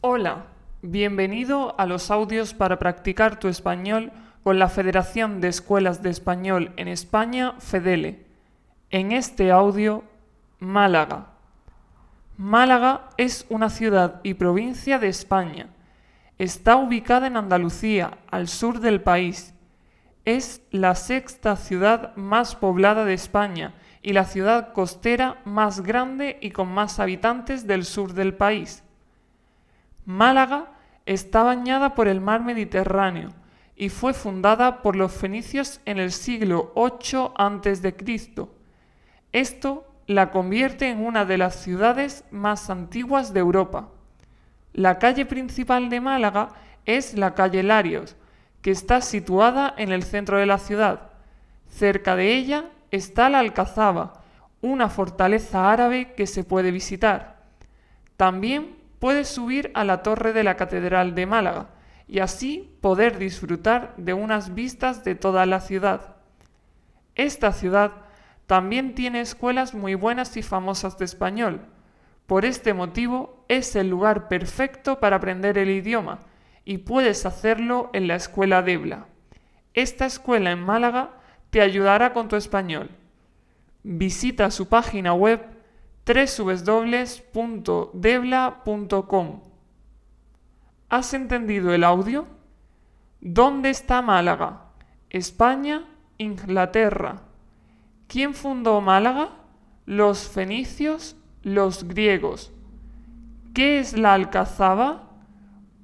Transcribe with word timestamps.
Hola, 0.00 0.44
bienvenido 0.80 1.74
a 1.76 1.84
los 1.84 2.12
audios 2.12 2.54
para 2.54 2.78
practicar 2.78 3.40
tu 3.40 3.48
español 3.48 4.12
con 4.44 4.60
la 4.60 4.68
Federación 4.68 5.40
de 5.40 5.48
Escuelas 5.48 6.04
de 6.04 6.10
Español 6.10 6.72
en 6.76 6.86
España, 6.86 7.56
FEDELE. 7.58 8.24
En 8.90 9.10
este 9.10 9.50
audio, 9.50 10.04
Málaga. 10.60 11.32
Málaga 12.36 13.08
es 13.16 13.44
una 13.48 13.70
ciudad 13.70 14.20
y 14.22 14.34
provincia 14.34 15.00
de 15.00 15.08
España. 15.08 15.66
Está 16.38 16.76
ubicada 16.76 17.26
en 17.26 17.36
Andalucía, 17.36 18.18
al 18.30 18.46
sur 18.46 18.78
del 18.78 19.00
país. 19.00 19.52
Es 20.24 20.62
la 20.70 20.94
sexta 20.94 21.56
ciudad 21.56 22.14
más 22.14 22.54
poblada 22.54 23.04
de 23.04 23.14
España 23.14 23.74
y 24.00 24.12
la 24.12 24.26
ciudad 24.26 24.72
costera 24.74 25.42
más 25.44 25.80
grande 25.80 26.38
y 26.40 26.52
con 26.52 26.68
más 26.68 27.00
habitantes 27.00 27.66
del 27.66 27.84
sur 27.84 28.12
del 28.12 28.34
país. 28.34 28.84
Málaga 30.08 30.72
está 31.04 31.42
bañada 31.42 31.94
por 31.94 32.08
el 32.08 32.22
mar 32.22 32.42
Mediterráneo 32.42 33.28
y 33.76 33.90
fue 33.90 34.14
fundada 34.14 34.80
por 34.80 34.96
los 34.96 35.12
fenicios 35.12 35.82
en 35.84 35.98
el 35.98 36.12
siglo 36.12 36.72
VIII 36.74 37.32
a.C. 37.36 38.48
Esto 39.32 39.86
la 40.06 40.30
convierte 40.30 40.88
en 40.88 41.04
una 41.04 41.26
de 41.26 41.36
las 41.36 41.56
ciudades 41.56 42.24
más 42.30 42.70
antiguas 42.70 43.34
de 43.34 43.40
Europa. 43.40 43.90
La 44.72 44.98
calle 44.98 45.26
principal 45.26 45.90
de 45.90 46.00
Málaga 46.00 46.54
es 46.86 47.12
la 47.12 47.34
calle 47.34 47.62
Larios, 47.62 48.16
que 48.62 48.70
está 48.70 49.02
situada 49.02 49.74
en 49.76 49.92
el 49.92 50.04
centro 50.04 50.38
de 50.38 50.46
la 50.46 50.56
ciudad. 50.56 51.10
Cerca 51.68 52.16
de 52.16 52.34
ella 52.34 52.64
está 52.90 53.28
la 53.28 53.40
Alcazaba, 53.40 54.22
una 54.62 54.88
fortaleza 54.88 55.70
árabe 55.70 56.14
que 56.14 56.26
se 56.26 56.44
puede 56.44 56.70
visitar. 56.70 57.42
También 58.16 58.78
puedes 58.98 59.28
subir 59.28 59.70
a 59.74 59.84
la 59.84 60.02
torre 60.02 60.32
de 60.32 60.44
la 60.44 60.56
Catedral 60.56 61.14
de 61.14 61.26
Málaga 61.26 61.70
y 62.06 62.20
así 62.20 62.76
poder 62.80 63.18
disfrutar 63.18 63.94
de 63.96 64.14
unas 64.14 64.54
vistas 64.54 65.04
de 65.04 65.14
toda 65.14 65.46
la 65.46 65.60
ciudad. 65.60 66.16
Esta 67.14 67.52
ciudad 67.52 67.92
también 68.46 68.94
tiene 68.94 69.20
escuelas 69.20 69.74
muy 69.74 69.94
buenas 69.94 70.36
y 70.36 70.42
famosas 70.42 70.96
de 70.98 71.04
español. 71.04 71.66
Por 72.26 72.44
este 72.44 72.72
motivo 72.72 73.44
es 73.48 73.76
el 73.76 73.90
lugar 73.90 74.28
perfecto 74.28 75.00
para 75.00 75.16
aprender 75.16 75.58
el 75.58 75.70
idioma 75.70 76.20
y 76.64 76.78
puedes 76.78 77.26
hacerlo 77.26 77.90
en 77.92 78.08
la 78.08 78.14
escuela 78.14 78.62
Debla. 78.62 79.06
Esta 79.74 80.06
escuela 80.06 80.50
en 80.50 80.62
Málaga 80.62 81.10
te 81.50 81.60
ayudará 81.60 82.12
con 82.12 82.28
tu 82.28 82.36
español. 82.36 82.90
Visita 83.82 84.50
su 84.50 84.68
página 84.68 85.12
web 85.12 85.57
www.debla.com. 86.08 87.90
¿Has 90.88 91.12
entendido 91.12 91.74
el 91.74 91.84
audio? 91.84 92.26
¿Dónde 93.20 93.68
está 93.68 94.00
Málaga? 94.00 94.70
España, 95.10 95.84
Inglaterra. 96.16 97.24
¿Quién 98.06 98.32
fundó 98.32 98.80
Málaga? 98.80 99.32
Los 99.84 100.28
fenicios, 100.28 101.16
los 101.42 101.84
griegos. 101.84 102.52
¿Qué 103.52 103.78
es 103.78 103.98
la 103.98 104.14
Alcazaba? 104.14 105.10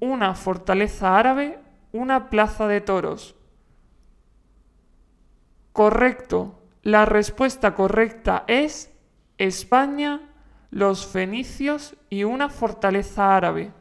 Una 0.00 0.34
fortaleza 0.34 1.16
árabe, 1.16 1.60
una 1.92 2.28
plaza 2.28 2.66
de 2.66 2.80
toros. 2.80 3.36
Correcto. 5.72 6.56
La 6.82 7.04
respuesta 7.04 7.76
correcta 7.76 8.42
es 8.48 8.90
España, 9.38 10.20
los 10.70 11.06
fenicios 11.06 11.96
y 12.10 12.24
una 12.24 12.50
fortaleza 12.50 13.36
árabe. 13.36 13.72